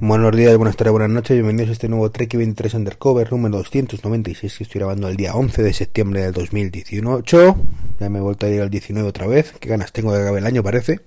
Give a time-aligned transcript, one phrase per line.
[0.00, 4.58] Buenos días, buenas tardes, buenas noches, bienvenidos a este nuevo Trek 23 Undercover número 296
[4.58, 7.56] que estoy grabando el día 11 de septiembre del 2018.
[7.98, 10.38] Ya me he vuelto a ir al 19 otra vez, qué ganas tengo de acabar
[10.38, 11.00] el año parece.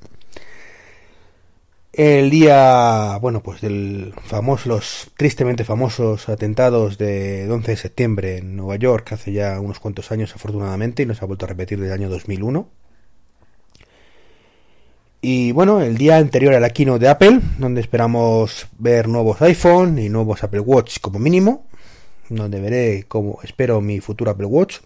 [1.93, 8.57] El día, bueno, pues del famoso, los tristemente famosos atentados de 11 de septiembre en
[8.57, 11.93] Nueva York, hace ya unos cuantos años afortunadamente, y nos ha vuelto a repetir desde
[11.93, 12.67] el año 2001.
[15.23, 19.99] Y bueno, el día anterior a la keynote de Apple, donde esperamos ver nuevos iPhone
[19.99, 21.67] y nuevos Apple Watch como mínimo,
[22.29, 24.79] donde veré cómo espero mi futuro Apple Watch.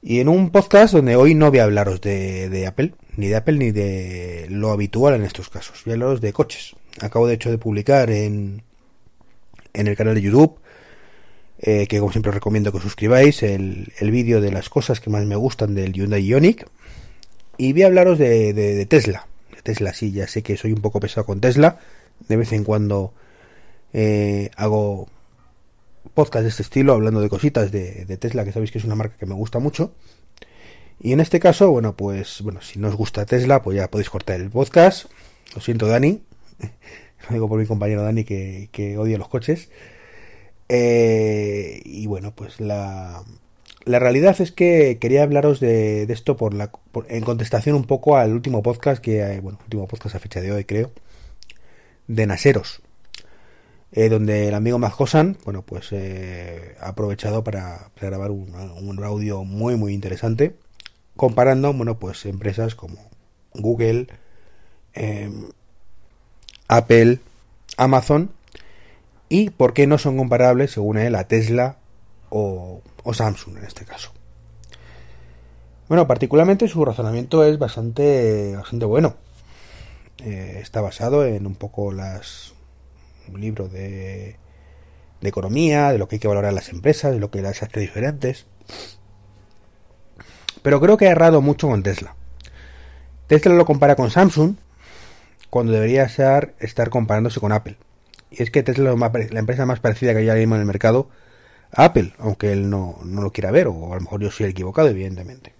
[0.00, 3.58] Y en un podcast donde hoy no voy a hablaros de, Apple, ni de Apple
[3.58, 6.74] ni de lo habitual en estos casos, voy a hablaros de coches.
[7.02, 8.62] Acabo de hecho de publicar en,
[9.74, 10.58] en el canal de YouTube,
[11.58, 14.98] eh, que como siempre os recomiendo que os suscribáis, el, el vídeo de las cosas
[14.98, 16.64] que más me gustan del Hyundai Ioniq
[17.60, 19.26] y voy a hablaros de, Tesla.
[19.54, 21.78] De Tesla, sí, ya sé que soy un poco pesado con Tesla.
[22.26, 23.12] De vez en cuando
[23.92, 25.08] eh, hago
[26.14, 29.18] podcast de este estilo, hablando de cositas de, Tesla, que sabéis que es una marca
[29.18, 29.92] que me gusta mucho.
[31.00, 34.08] Y en este caso, bueno, pues, bueno, si no os gusta Tesla, pues ya podéis
[34.08, 35.10] cortar el podcast.
[35.54, 36.22] Lo siento, Dani.
[37.28, 39.68] Lo digo por mi compañero Dani que, que odia los coches.
[40.70, 43.22] Eh, y bueno, pues la,
[43.84, 46.70] la realidad es que quería hablaros de, esto por la,
[47.08, 50.52] en contestación un poco al último podcast que, eh, bueno, último podcast a fecha de
[50.52, 50.90] hoy creo,
[52.06, 52.82] de Naseros,
[53.92, 59.44] eh, donde el amigo Mazcosan, bueno, pues eh, ha aprovechado para, grabar un, un, audio
[59.44, 60.56] muy muy interesante,
[61.16, 63.10] comparando, bueno, pues empresas como
[63.54, 64.08] Google,
[64.92, 65.48] em,
[66.68, 67.18] Apple,
[67.76, 68.30] Amazon
[69.28, 71.78] y por qué no son comparables, según él, a Tesla
[72.28, 74.12] o o Samsung en este caso.
[75.88, 79.16] Bueno, particularmente su razonamiento es bastante, bastante bueno.
[80.18, 82.54] Eh, está basado en un poco las
[83.32, 84.36] un libro de,
[85.20, 87.80] de economía, de lo que hay que valorar las empresas, de lo que las hace
[87.80, 88.46] diferentes.
[90.62, 92.14] Pero creo que ha errado mucho con Tesla.
[93.26, 94.56] Tesla lo compara con Samsung
[95.48, 97.76] cuando debería ser, estar comparándose con Apple.
[98.30, 101.08] Y es que Tesla es la empresa más parecida que hay en el mercado
[101.72, 105.52] Apple, aunque él no, lo quiera ver, o a lo mejor yo soy equivocado, evidentemente.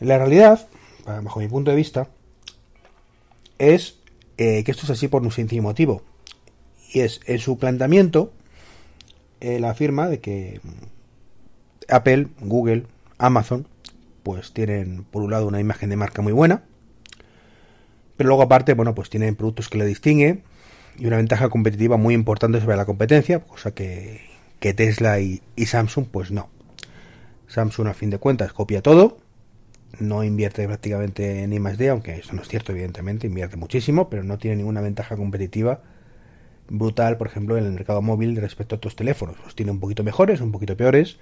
[0.00, 0.68] La realidad,
[1.06, 2.08] bajo mi punto de vista,
[3.58, 3.98] es
[4.36, 6.02] eh, que esto es así por un sencillo motivo.
[6.92, 8.32] Y es en su planteamiento,
[9.40, 10.60] él afirma de que
[11.88, 12.86] Apple, Google,
[13.18, 13.66] Amazon,
[14.22, 16.64] pues tienen por un lado una imagen de marca muy buena,
[18.16, 20.44] pero luego aparte, bueno, pues tienen productos que le distinguen
[20.98, 24.20] y una ventaja competitiva muy importante sobre la competencia, cosa que,
[24.60, 26.48] que Tesla y, Samsung pues no.
[27.48, 29.18] Samsung a fin de cuentas copia todo,
[30.00, 34.38] no invierte prácticamente en I+D, aunque eso no es cierto evidentemente, invierte muchísimo, pero no
[34.38, 35.82] tiene ninguna ventaja competitiva
[36.68, 39.36] brutal, por ejemplo, en el mercado móvil respecto a otros teléfonos.
[39.44, 41.18] Los tiene un poquito mejores, un poquito peores,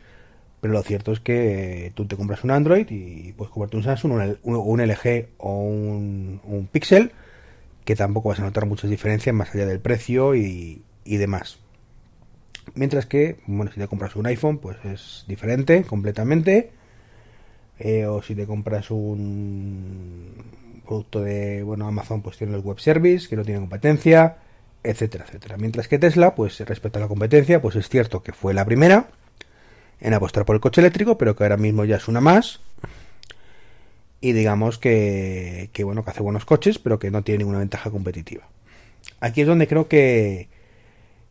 [0.61, 4.37] pero lo cierto es que tú te compras un Android y puedes comprarte un Samsung,
[4.43, 7.13] un, un LG o un, un Pixel
[7.85, 11.59] que tampoco vas a notar muchas diferencias más allá del precio y, demás.
[12.75, 16.71] Mientras que, bueno, si te compras un iPhone, pues es diferente completamente.
[17.79, 20.31] Eh, o si te compras un
[20.87, 24.37] producto de, bueno, Amazon, pues tiene el web service, que no tiene competencia,
[24.85, 25.57] etcétera, etcétera.
[25.57, 29.09] Mientras que Tesla, pues respecto a la competencia, pues es cierto que fue la primera
[30.01, 32.61] en apostar por el coche eléctrico, pero que ahora mismo ya es una más
[34.23, 37.91] y digamos que, que, bueno que hace buenos coches pero que no tiene ninguna ventaja
[37.91, 38.49] competitiva.
[39.21, 40.49] Aquí es donde creo que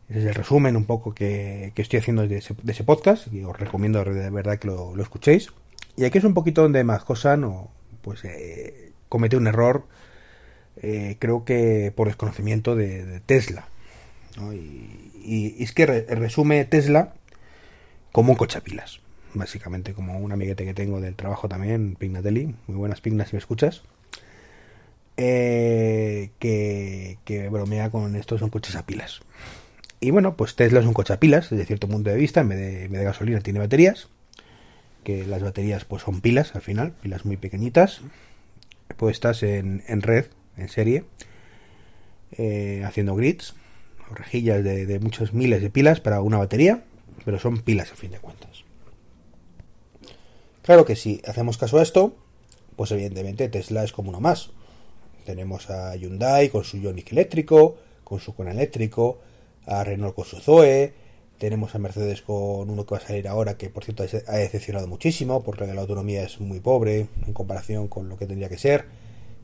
[0.08, 4.30] es el resumen un poco que, estoy haciendo de ese, podcast y os recomiendo de
[4.30, 5.48] verdad que lo, escuchéis.
[5.96, 7.70] Y aquí es un poquito donde más cosa no
[8.02, 9.86] pues eh, comete un error
[10.76, 13.68] eh, creo que por desconocimiento de, Tesla
[14.52, 17.14] y, es que resume Tesla
[18.10, 19.01] como un coche a pilas
[19.34, 23.38] básicamente como un amiguete que tengo del trabajo también, Pignatelli, muy buenas pignas si me
[23.38, 23.82] escuchas,
[25.16, 29.20] eh, que, bromea con estos son coches a pilas.
[30.00, 32.48] Y bueno, pues Tesla es un coche a pilas, desde cierto punto de vista, en
[32.48, 34.08] vez de, gasolina tiene baterías,
[35.04, 38.00] que las baterías pues son pilas al final, pilas muy pequeñitas,
[38.96, 40.26] puestas en, en red,
[40.56, 41.04] en serie,
[42.32, 43.54] eh, haciendo grids,
[44.14, 46.82] rejillas de, de muchos miles de pilas para una batería,
[47.24, 48.51] pero son pilas a fin de cuentas.
[50.62, 52.14] Claro que si hacemos caso a esto,
[52.76, 54.50] pues evidentemente Tesla es como uno más.
[55.24, 59.18] Tenemos a Hyundai con su Ioniq eléctrico, con su Kona eléctrico,
[59.66, 60.92] a Renault con su Zoe,
[61.42, 64.86] tenemos a Mercedes con uno que va a salir ahora, que por cierto ha decepcionado
[64.86, 68.84] muchísimo, porque la autonomía es muy pobre en comparación con lo que tendría que ser,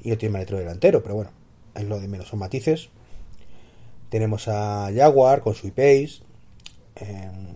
[0.05, 1.31] y no tiene maletero delantero, pero bueno,
[1.75, 2.91] es lo de menos, son matices.
[4.11, 6.21] Tenemos a Jaguar con su I-Pace.
[6.95, 7.49] Em,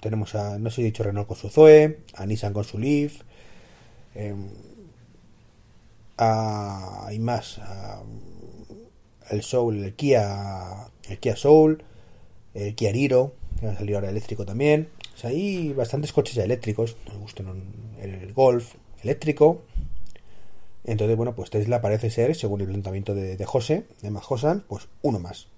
[0.00, 2.78] tenemos a, no sé si he dicho Renault con su Zoe, a Nissan con su
[2.78, 3.22] Leaf.
[6.16, 7.60] A, hay más.
[9.30, 11.82] el Soul, el Kia, el Kia Soul,
[12.54, 14.88] el Kia Niro, que va a salir ahora eléctrico también.
[15.14, 16.96] O sea, hay bastantes coches eléctricos.
[17.12, 17.62] Me gustan
[18.00, 19.62] el Golf eléctrico.
[20.84, 24.88] Entonces, bueno, pues Tesla parece ser, según el planteamiento de, de José, de Majosan, pues
[25.02, 25.48] uno más.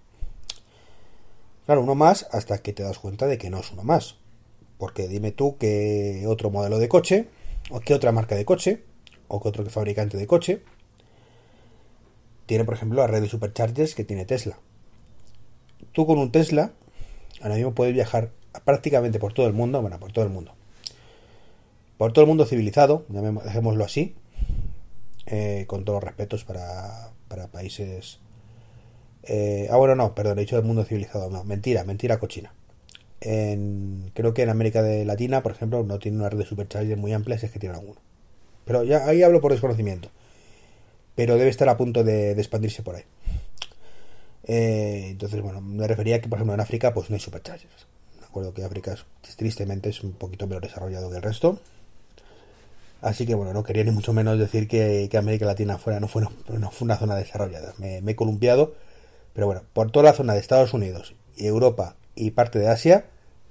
[1.66, 4.16] Claro, uno más hasta que te das cuenta de que no es uno más.
[4.80, 7.28] Porque dime tú qué otro modelo de coche,
[7.70, 8.82] o qué otra marca de coche,
[9.28, 10.62] o qué otro fabricante de coche,
[12.46, 14.58] tiene, por ejemplo, la red de superchargers que tiene Tesla.
[15.92, 16.72] Tú con un Tesla,
[17.42, 18.30] ahora mismo puedes viajar
[18.64, 20.54] prácticamente por todo el mundo, bueno, por todo el mundo.
[21.98, 24.14] Por todo el mundo civilizado, dejémoslo así,
[25.26, 28.18] eh, con todos los respetos para, para países...
[29.24, 32.54] Eh, ah, bueno, no, perdón, he dicho del mundo civilizado, no, mentira, mentira cochina.
[33.20, 36.98] En, creo que en América de Latina, por ejemplo, no tiene una red de superchargers
[36.98, 38.00] muy amplia, si es que tiene alguno.
[38.64, 40.10] Pero ya ahí hablo por desconocimiento.
[41.14, 43.04] Pero debe estar a punto de, expandirse por ahí.
[44.44, 47.86] Eh, entonces, bueno, me refería a que, por ejemplo, en África, pues no hay superchargers.
[48.20, 48.96] Me acuerdo que África,
[49.36, 51.60] tristemente, es un poquito menos desarrollado que el resto.
[53.02, 56.22] Así que bueno, no quería ni mucho menos decir que, América Latina fuera, no, fue,
[56.22, 57.74] no, fue una zona desarrollada.
[57.78, 58.74] Me, he columpiado.
[59.32, 63.06] Pero bueno, por toda la zona de Estados Unidos y Europa y parte de Asia,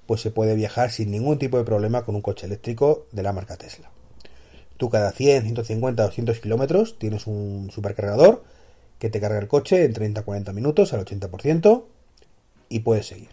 [0.06, 3.34] pues se puede viajar sin ningún tipo de problema con un coche eléctrico de la
[3.34, 3.90] marca Tesla.
[4.78, 8.44] Tú cada 100, 150, 200 kilómetros tienes un supercargador
[8.98, 11.84] que te carga el coche en 30-40 minutos al 80%
[12.70, 13.30] y puedes seguir.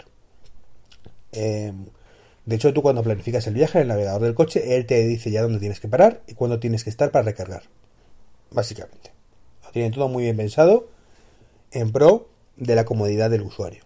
[1.33, 1.73] Eh,
[2.47, 5.31] de hecho, tú cuando planificas el viaje en el navegador del coche, él te dice
[5.31, 7.65] ya dónde tienes que parar y cuándo tienes que estar para recargar.
[8.51, 9.13] Básicamente.
[9.65, 10.89] Lo tienen todo muy bien pensado
[11.73, 13.86] en pro de la comodidad del usuario.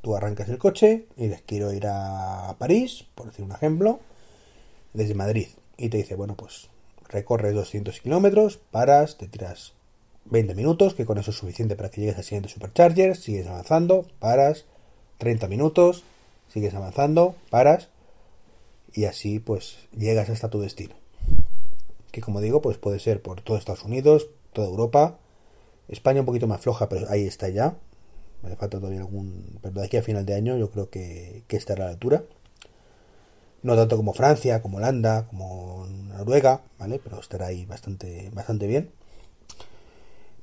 [0.00, 4.00] Tú arrancas el coche y dices quiero ir a París, por decir un ejemplo,
[4.92, 5.48] desde Madrid.
[5.76, 6.68] Y te dice, bueno, pues
[7.08, 9.72] recorres 200 kilómetros, paras, te tiras
[10.26, 14.06] 20 minutos, que con eso es suficiente para que llegues al siguiente supercharger, sigues avanzando,
[14.18, 14.66] paras,
[15.18, 16.04] 30 minutos,
[16.48, 17.88] sigues avanzando, paras
[18.92, 20.94] y así pues llegas hasta tu destino.
[22.10, 25.18] Que como digo, pues puede ser por todo Estados Unidos, toda Europa,
[25.88, 27.76] España un poquito más floja, pero ahí está ya.
[28.42, 31.56] Me falta todavía algún, pero de aquí a final de año yo creo que, que
[31.56, 32.22] estará a la altura.
[33.62, 37.00] No tanto como Francia, como Holanda, como Noruega, ¿vale?
[37.02, 38.90] Pero estará ahí bastante, bastante bien.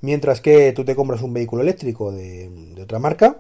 [0.01, 3.39] Mientras que tú te compras un vehículo eléctrico de, de otra marca,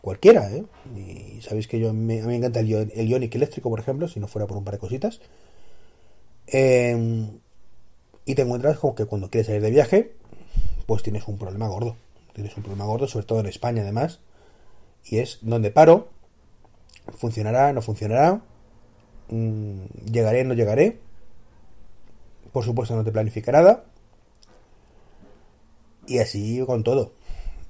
[0.00, 0.64] cualquiera, ¿eh?
[0.96, 4.08] Y sabéis que yo me, a mí me encanta el, el Ionic eléctrico, por ejemplo,
[4.08, 5.20] si no fuera por un par de cositas.
[6.46, 7.40] Em,
[8.24, 10.12] y te encuentras como que cuando quieres salir de viaje,
[10.86, 11.96] pues tienes un problema gordo.
[12.38, 14.20] Tienes un problema gordo, sobre todo en España además.
[15.04, 16.06] Y es donde paro,
[17.16, 18.42] funcionará, no funcionará,
[19.28, 21.00] mm, llegaré, no llegaré.
[22.52, 23.86] Por supuesto no te planifica nada.
[26.06, 27.10] Y así con todo.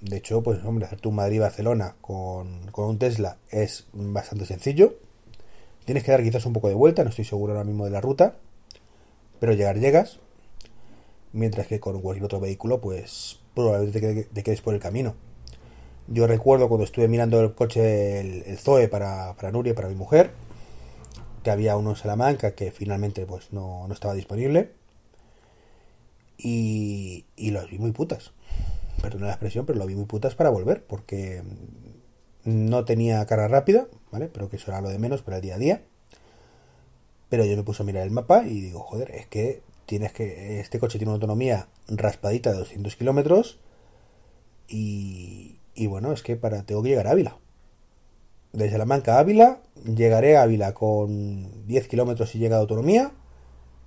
[0.02, 4.98] De hecho, pues hombre, hacer tu Madrid-Barcelona con, un Tesla es bastante sencillo.
[5.86, 8.02] Tienes que dar quizás un poco de vuelta, no estoy seguro ahora mismo de la
[8.02, 8.36] ruta.
[9.40, 10.20] Pero llegar llegas.
[11.32, 15.14] Mientras que con cualquier otro vehículo, pues probablemente te, quedes por el camino.
[16.06, 20.30] Yo recuerdo cuando estuve mirando el coche, el, Zoe para, para, Nuria, para mi mujer,
[21.42, 24.72] que había uno en Salamanca que finalmente pues no, no estaba disponible.
[26.38, 28.32] Y, y los vi muy putas
[29.00, 31.42] perdón la expresión, pero lo vi muy putas para volver, porque
[32.44, 34.28] no tenía carga rápida, ¿vale?
[34.28, 35.82] Pero que eso era lo de menos para el día a día.
[37.28, 40.60] Pero yo me puse a mirar el mapa y digo, joder, es que tienes que.
[40.60, 43.58] Este coche tiene una autonomía raspadita de 200 kilómetros.
[44.68, 47.38] Y, y bueno, es que para tengo que llegar a Ávila.
[48.52, 53.12] De Salamanca a Ávila, llegaré a Ávila con 10 kilómetros y llega de autonomía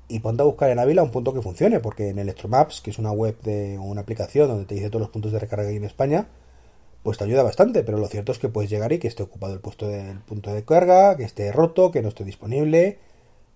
[0.08, 3.00] y ponte a buscar en Ávila un punto que funcione, porque en Electromaps, que es
[3.00, 6.28] una web de una aplicación donde te dice todos los puntos de recarga en España,
[7.04, 9.54] pues te ayuda bastante, pero lo cierto es que puedes llegar y que esté ocupado
[9.54, 13.00] el puesto del punto de carga, que esté roto, que no esté disponible,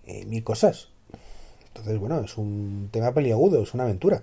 [0.06, 0.95] eh, mil cosas.
[1.76, 4.22] Entonces, bueno, es un tema peliagudo, es una aventura.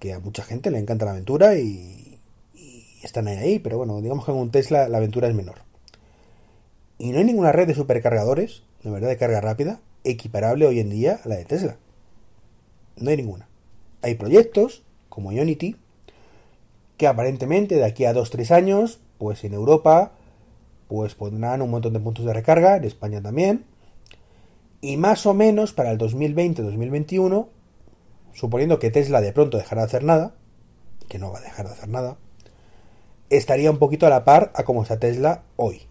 [0.00, 2.20] Que a mucha gente le encanta la aventura y,
[2.54, 5.56] y están ahí, ahí, pero bueno, digamos que en un Tesla la aventura es menor.
[6.98, 10.90] Y no hay ninguna red de supercargadores, de verdad, de carga rápida, equiparable hoy en
[10.90, 11.76] día a la de Tesla.
[12.96, 13.48] No hay ninguna.
[14.02, 15.76] Hay proyectos como Ionity
[16.96, 20.12] que aparentemente de aquí a 2-3 años, pues en Europa,
[20.88, 23.64] pues pondrán un montón de puntos de recarga, en España también.
[24.80, 27.48] Y más o menos para el 2020-2021,
[28.34, 30.34] suponiendo que Tesla de pronto dejará de hacer nada,
[31.08, 32.18] que no va a dejar de hacer nada,
[33.30, 35.82] estaría un poquito a la par a como está Tesla hoy.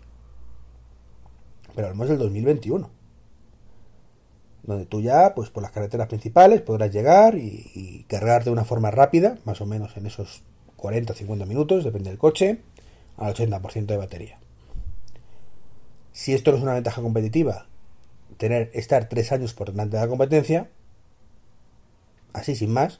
[1.75, 2.89] Pero hablamos del 2021.
[4.63, 8.89] Donde tú ya, pues por las carreteras principales, podrás llegar y, cargar de una forma
[8.89, 10.43] rápida, más o menos en esos
[10.77, 12.61] 40 o 50 minutos, depende del coche,
[13.17, 14.39] al 80% de batería.
[16.13, 17.67] Si esto no es una ventaja competitiva,
[18.37, 20.69] tener estar tres años por delante de la competencia,
[22.33, 22.99] así sin más,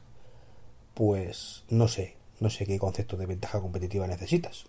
[0.93, 4.65] pues no sé, no sé qué concepto de ventaja competitiva necesitas.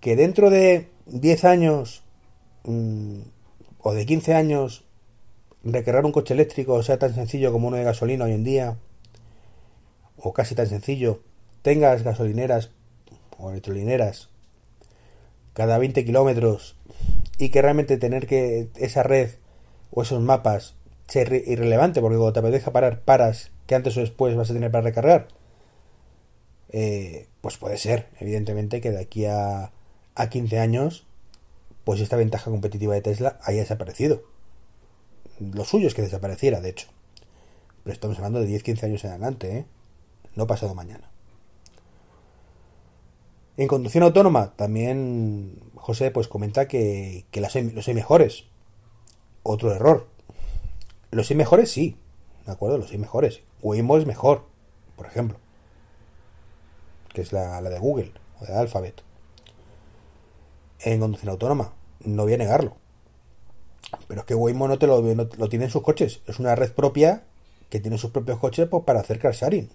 [0.00, 2.02] Que dentro de 10 años
[2.64, 3.20] mm,
[3.80, 4.84] o de 15 años
[5.62, 8.78] recargar un coche eléctrico sea tan sencillo como uno de gasolina hoy en día,
[10.16, 11.22] o casi tan sencillo,
[11.62, 12.70] tengas gasolineras
[13.38, 14.30] o electrolineras
[15.52, 16.76] cada 20 kilómetros
[17.40, 19.30] y que realmente tener que esa red
[19.90, 20.74] o esos mapas
[21.08, 24.70] sea irrelevante porque cuando te apetezca parar paras que antes o después vas a tener
[24.70, 25.28] para recargar
[26.68, 28.08] eh, pues puede ser.
[28.20, 29.72] Evidentemente que de aquí a,
[30.14, 31.06] a 15 años
[31.82, 34.22] pues esta ventaja competitiva de Tesla haya desaparecido.
[35.40, 36.88] Lo suyo es que desapareciera de hecho.
[37.84, 39.64] Pero estamos hablando de 10-15 años en adelante ¿eh?
[40.36, 41.10] no pasado mañana.
[43.56, 48.44] En conducción autónoma también José pues comenta que, las los hay mejores.
[49.42, 50.06] Otro error.
[51.10, 51.96] Los hay mejores sí,
[52.46, 52.78] ¿de acuerdo?
[52.78, 53.40] Los hay mejores.
[53.62, 54.44] Waymo es mejor,
[54.96, 55.38] por ejemplo.
[57.12, 59.02] Que es la, de Google o de Alphabet.
[60.80, 61.72] En conducción autónoma,
[62.04, 62.76] no voy a negarlo.
[64.06, 66.20] Pero es que Waymo no te lo, lo tiene en sus coches.
[66.26, 67.24] Es una red propia
[67.70, 69.70] que tiene sus propios coches pues, para hacer car sharing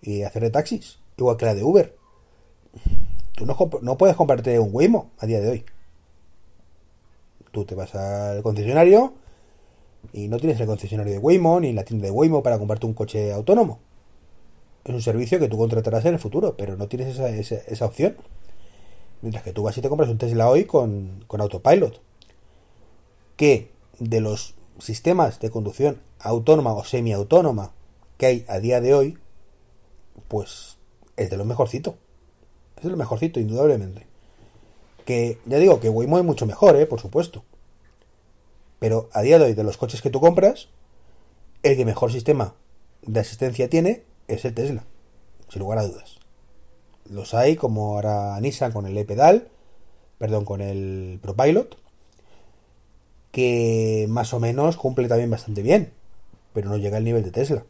[0.00, 1.96] y hacer de taxis, igual que la de Uber.
[3.36, 5.64] Tú no, puedes comprarte un Waymo a día de hoy.
[7.52, 9.12] Tú te vas al concesionario
[10.14, 12.94] y no tienes el concesionario de Waymo ni la tienda de Waymo para comprarte un
[12.94, 13.78] coche autónomo.
[14.84, 18.16] Es un servicio que tú contratarás en el futuro, pero no tienes esa, opción.
[19.20, 22.00] Mientras que tú vas y te compras un Tesla hoy con, con autopilot.
[23.36, 27.72] Que de los sistemas de conducción autónoma o semiautónoma
[28.16, 29.18] que hay a día de hoy,
[30.26, 30.78] pues
[31.18, 31.96] es de lo mejorcito
[32.78, 34.06] es el mejorcito, indudablemente.
[35.04, 36.86] Que ya digo que Waymo es mucho mejor, ¿eh?
[36.86, 37.44] por supuesto.
[38.78, 40.68] Pero a día de hoy, de los coches que tú compras,
[41.62, 42.54] el que mejor sistema
[43.02, 44.84] de asistencia tiene es el Tesla,
[45.48, 46.18] sin lugar a dudas.
[47.08, 49.48] Los hay, como ahora Nissan con el e-pedal,
[50.18, 51.78] perdón, con el ProPilot,
[53.30, 55.92] que más o menos cumple también bastante bien,
[56.52, 57.64] pero no llega al nivel de Tesla.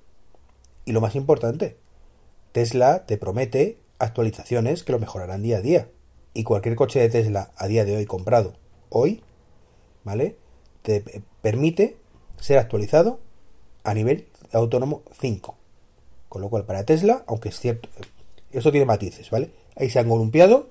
[0.85, 1.77] Y lo más importante,
[2.53, 5.89] Tesla te promete actualizaciones que lo mejorarán día a día.
[6.35, 8.55] Y cualquier coche de Tesla a día de hoy comprado
[8.91, 9.23] hoy,
[10.05, 10.37] ¿vale?
[10.83, 11.03] Te
[11.43, 11.97] permite
[12.41, 13.21] ser actualizado
[13.85, 15.57] a nivel autónomo 5.
[16.29, 17.89] Con lo cual, para Tesla, aunque es cierto,
[18.53, 19.51] esto tiene matices, ¿vale?
[19.77, 20.69] Ahí se han columpiado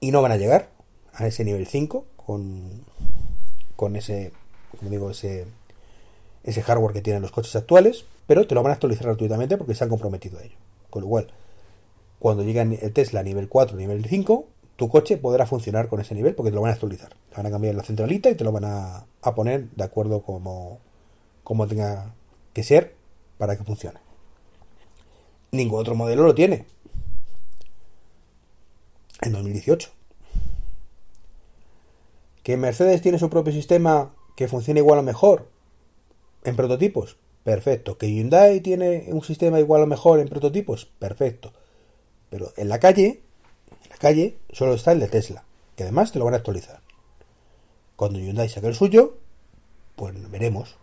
[0.00, 0.70] y no van a llegar
[1.12, 2.84] a ese nivel 5 con,
[3.76, 4.32] con ese,
[4.78, 5.46] como digo, ese,
[6.44, 9.74] ese hardware que tienen los coches actuales, pero te lo van a actualizar gratuitamente porque
[9.74, 10.56] se han comprometido a ello.
[10.90, 11.28] Con lo cual,
[12.18, 14.46] cuando llegue el Tesla a nivel 4, nivel 5,
[14.76, 17.16] tu coche podrá funcionar con ese nivel porque te lo van a actualizar.
[17.30, 20.78] Te van a cambiar la centralita y te lo van a, poner de acuerdo como,
[21.42, 22.14] como tenga
[22.52, 22.94] que ser
[23.38, 24.00] para que funcione.
[25.50, 26.66] Ningún otro modelo lo tiene.
[29.22, 29.90] En 2018.
[32.42, 35.48] ¿Que Mercedes tiene su propio sistema que funcione igual o mejor
[36.44, 37.16] en prototipos?
[37.42, 37.96] Perfecto.
[37.96, 40.86] ¿Que Hyundai tiene un sistema igual o mejor en prototipos?
[40.98, 41.52] Perfecto.
[42.30, 43.22] Pero en la calle,
[43.84, 45.44] en la calle, solo está el de Tesla,
[45.76, 46.80] que además te lo van a actualizar.
[47.96, 49.16] Cuando Hyundai saque el suyo,
[49.96, 50.76] pues veremos.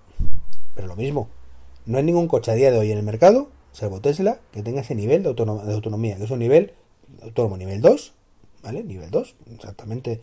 [0.75, 1.29] Pero lo mismo,
[1.85, 4.81] no hay ningún coche a día de hoy en el mercado, salvo Tesla, que tenga
[4.81, 6.73] ese nivel de, autonomía, que es un nivel
[7.21, 8.13] autónomo nivel 2,
[8.63, 8.83] ¿vale?
[8.83, 10.21] Nivel 2, exactamente.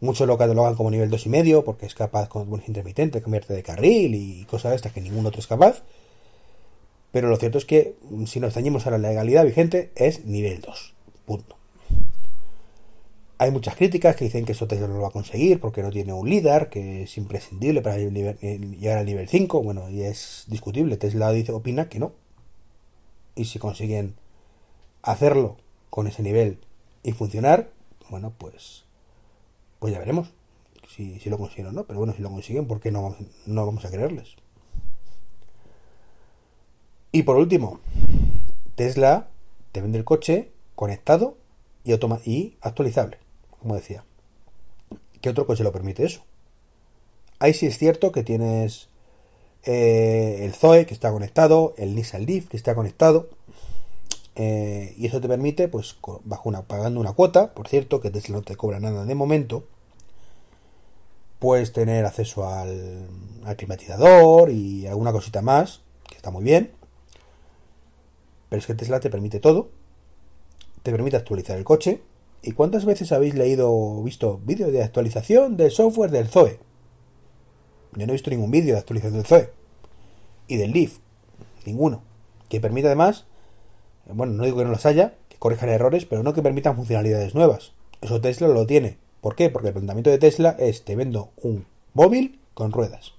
[0.00, 3.54] Muchos lo catalogan como nivel 2 y medio, porque es capaz con un intermitente cambiarte
[3.54, 5.82] de carril y cosas de estas que ningún otro es capaz.
[7.16, 7.96] Pero lo cierto es que
[8.26, 10.94] si nos ceñimos a la legalidad vigente es nivel 2.
[11.24, 11.56] Punto.
[13.38, 15.88] Hay muchas críticas que dicen que eso Tesla no lo va a conseguir porque no
[15.88, 18.10] tiene un líder, que es imprescindible para eh,
[18.78, 19.62] llegar al nivel 5.
[19.62, 20.98] Bueno, y es discutible.
[20.98, 22.12] Tesla dice, opina que no.
[23.34, 24.16] Y si consiguen
[25.00, 25.56] hacerlo
[25.88, 26.58] con ese nivel
[27.02, 27.70] y funcionar,
[28.10, 28.84] bueno, pues,
[29.78, 30.34] pues ya veremos
[30.94, 31.84] si, lo consiguen o no.
[31.84, 34.36] Pero bueno, si lo consiguen, ¿por qué no, no vamos a creerles?
[37.16, 37.80] Y por último,
[38.74, 39.28] Tesla
[39.72, 41.38] te vende el coche conectado
[41.82, 43.16] y, y actualizable,
[43.58, 44.04] como decía.
[45.22, 46.20] ¿Qué otro coche lo permite eso?
[47.38, 48.90] Ahí sí es cierto que tienes
[49.62, 53.30] eh, el Zoe que está conectado, el Nissan Leaf que está conectado,
[54.34, 58.36] eh, y eso te permite, pues, bajo una, pagando una cuota, por cierto, que Tesla
[58.36, 59.64] no te cobra nada de momento,
[61.38, 63.06] puedes tener acceso al,
[63.42, 65.80] al climatizador y alguna cosita más,
[66.10, 66.75] que está muy bien.
[68.48, 69.70] Pero es que Tesla te permite todo.
[70.82, 72.02] Te permite actualizar el coche.
[72.42, 76.60] ¿Y cuántas veces habéis leído o visto vídeos de actualización del software del Zoe?
[77.92, 79.50] Yo no he visto ningún vídeo de actualización del Zoe.
[80.46, 80.98] Y del Leaf.
[81.64, 82.02] Ninguno.
[82.48, 83.26] Que permite además,
[84.06, 87.34] bueno, no digo que no las haya, que corrijan errores, pero no que permitan funcionalidades
[87.34, 87.72] nuevas.
[88.00, 88.98] Eso Tesla lo tiene.
[89.20, 89.50] ¿Por qué?
[89.50, 93.14] Porque el planteamiento de Tesla es te vendo un móvil con ruedas.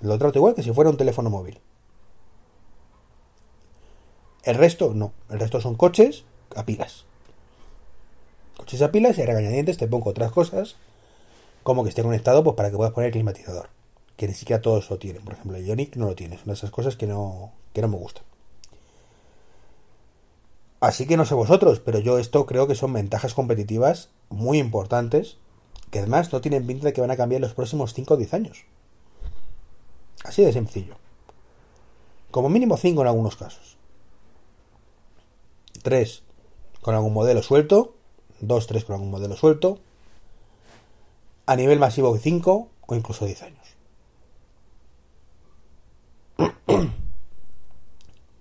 [0.00, 1.60] Lo trato igual que si fuera un teléfono móvil.
[4.42, 5.12] El resto no.
[5.28, 6.24] El resto son coches
[6.56, 7.04] a pilas.
[8.56, 10.76] Coches a pilas y a regañadientes te pongo otras cosas
[11.62, 13.68] como que esté conectado pues para que puedas poner el climatizador.
[14.16, 15.22] Que ni siquiera todos lo tienen.
[15.22, 16.38] Por ejemplo, el Ionic no lo tiene.
[16.38, 18.24] Son esas cosas que no, que no me gustan.
[20.80, 25.36] Así que no sé vosotros, pero yo esto creo que son ventajas competitivas muy importantes
[25.90, 28.16] que además no tienen pinta de que van a cambiar en los próximos 5 o
[28.16, 28.64] 10 años.
[30.24, 30.96] Así de sencillo.
[32.30, 33.76] Como mínimo 5 en algunos casos.
[35.82, 36.22] 3
[36.80, 37.94] con algún modelo suelto.
[38.40, 39.78] 2, 3 con algún modelo suelto.
[41.46, 43.76] A nivel masivo 5 o incluso 10 años.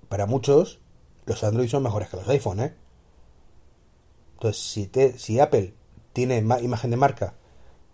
[0.09, 0.79] Para muchos,
[1.25, 2.73] los Android son mejores que los iPhone, ¿eh?
[4.33, 5.73] Entonces, si, te, si Apple
[6.13, 7.35] tiene imagen de marca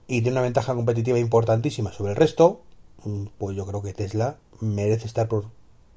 [0.07, 2.61] y tiene una ventaja competitiva importantísima sobre el resto,
[3.03, 5.49] mm, pues yo creo que Tesla merece estar por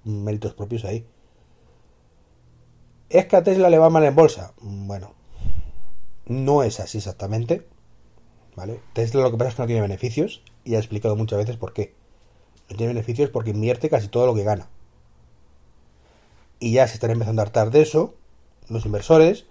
[0.04, 1.06] méritos propios ahí.
[3.10, 4.52] ¿Es que a Tesla le va mal en bolsa?
[4.60, 5.14] Bueno,
[6.26, 7.66] no es así exactamente.
[8.54, 8.80] ¿Vale?
[8.92, 11.72] Tesla lo que pasa es que no tiene beneficios y ha explicado muchas veces por
[11.72, 11.94] qué.
[12.68, 14.68] No tiene beneficios porque invierte casi todo lo que gana.
[16.60, 18.14] Y ya se están empezando a hartar de eso
[18.68, 19.46] los inversores.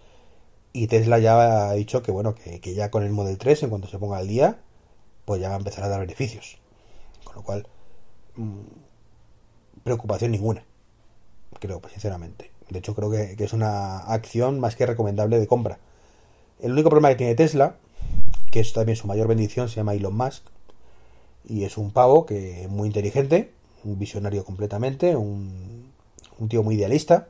[0.74, 3.88] Y Tesla ya ha dicho que bueno, que, ya con el Model 3, en cuanto
[3.88, 4.60] se ponga al día,
[5.26, 6.58] pues ya va a empezar a dar beneficios.
[7.24, 7.68] Con lo cual,
[8.36, 8.60] mm,
[9.84, 10.64] preocupación ninguna.
[11.60, 12.57] Creo, sinceramente.
[12.70, 15.80] De hecho, creo que, es una acción más que recomendable de compra.
[16.60, 17.78] El único problema que tiene Tesla,
[18.52, 20.44] que es también su mayor bendición, se llama Elon Musk.
[21.48, 23.52] Y es un pavo que es muy inteligente,
[23.86, 25.94] un visionario completamente, un,
[26.50, 27.30] tío muy idealista,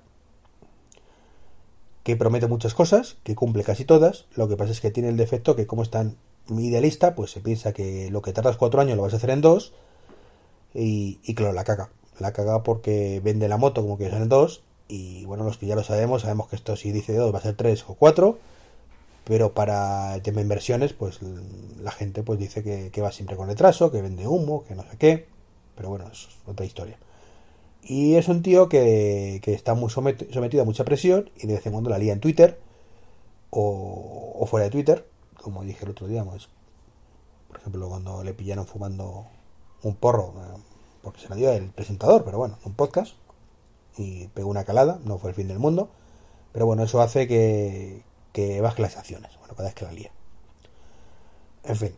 [2.04, 4.26] que promete muchas cosas, que cumple casi todas.
[4.36, 6.16] Lo que pasa es que tiene el defecto que como es tan
[6.50, 9.42] idealista, pues se piensa que lo que tardas cuatro años lo vas a hacer en
[9.42, 9.74] dos.
[10.74, 11.90] Y, y claro, la caga.
[12.20, 14.64] La caga porque vende la moto como que son en dos.
[14.88, 17.42] Y bueno, los que ya lo sabemos, sabemos que esto si dice dos va a
[17.42, 18.40] ser tres o cuatro.
[19.26, 21.20] Pero para el tema de inversiones, pues
[21.82, 24.84] la gente pues dice que, que va siempre con retraso, que vende humo, que no
[24.84, 25.28] sé qué.
[25.76, 26.98] Pero bueno, es otra historia.
[27.90, 31.72] Y es un tío que, está muy sometido a mucha presión y de vez en
[31.72, 32.60] cuando la lía en Twitter
[33.50, 35.08] o, fuera de Twitter,
[35.42, 36.50] como dije el otro día, pues,
[37.48, 39.26] por ejemplo, cuando le pillaron fumando
[39.84, 40.60] un porro, eh,
[41.02, 43.14] porque se la dio el presentador, pero bueno, un podcast,
[43.98, 45.90] y pegó una calada, no fue el fin del mundo,
[46.54, 50.12] pero bueno, eso hace que, que baje las acciones, bueno, cada vez que la lía.
[51.64, 51.96] En fin.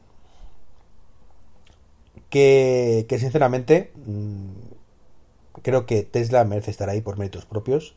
[2.29, 4.49] Que, que sinceramente mm,
[5.61, 7.95] Creo que Tesla merece estar ahí por méritos propios.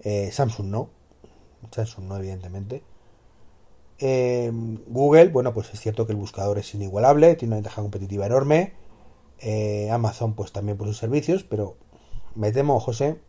[0.00, 0.90] Eh, Samsung no.
[1.72, 2.82] Samsung no, evidentemente.
[3.98, 4.50] Eh,
[4.86, 8.74] Google, bueno, pues es cierto que el buscador es inigualable, tiene una ventaja competitiva enorme.
[9.40, 11.76] Eh, Amazon, pues también por sus servicios, pero
[12.34, 13.20] me temo, José,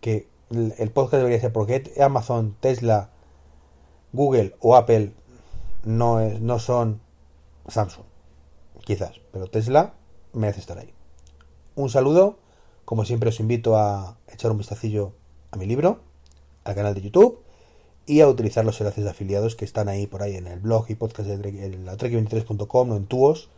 [0.00, 3.10] que el podcast debería ser porque Amazon, Tesla,
[4.12, 5.12] Google o Apple
[5.84, 7.00] no, es, no son
[7.68, 8.04] Samsung.
[8.84, 9.94] Quizás, pero Tesla
[10.32, 10.92] merece estar ahí.
[11.74, 12.38] Un saludo,
[12.84, 15.12] como siempre os invito a echar un vistacillo
[15.50, 16.00] a mi libro,
[16.64, 17.40] al canal de YouTube
[18.06, 20.86] y a utilizar los enlaces de afiliados que están ahí por ahí en el blog
[20.88, 23.50] y podcast de trek23.com o en Tuos,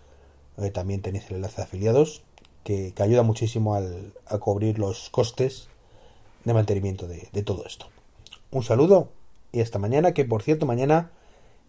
[0.57, 2.23] donde también tenéis el enlace de afiliados
[2.65, 5.69] que, ayuda muchísimo al, a cubrir los costes
[6.45, 7.87] de mantenimiento de, de todo esto.
[8.51, 9.09] Un saludo
[9.53, 11.11] y hasta mañana, que por cierto mañana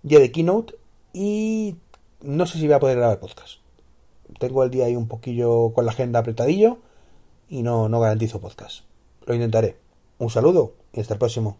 [0.03, 0.75] día de keynote
[1.13, 1.75] y
[2.21, 3.59] no sé si voy a poder grabar podcast
[4.37, 6.77] tengo el día ahí un poquillo con la agenda apretadillo
[7.49, 8.81] y no, no garantizo podcast.
[9.25, 9.77] Lo intentaré.
[10.19, 11.57] Un saludo y hasta el próximo.